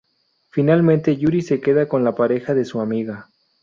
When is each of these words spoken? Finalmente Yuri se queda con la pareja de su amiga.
Finalmente 0.49 1.15
Yuri 1.15 1.43
se 1.43 1.61
queda 1.61 1.87
con 1.87 2.03
la 2.03 2.15
pareja 2.15 2.55
de 2.55 2.65
su 2.65 2.81
amiga. 2.81 3.29